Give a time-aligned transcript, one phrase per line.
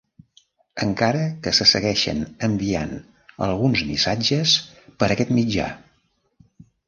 [0.83, 2.95] Encara que se segueixen enviant
[3.49, 4.55] alguns missatges
[5.03, 5.69] per aquest mitjà.